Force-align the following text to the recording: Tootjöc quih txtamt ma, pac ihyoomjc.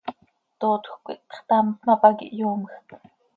Tootjöc 0.59 0.97
quih 1.05 1.21
txtamt 1.29 1.77
ma, 1.85 1.93
pac 2.01 2.17
ihyoomjc. 2.27 2.87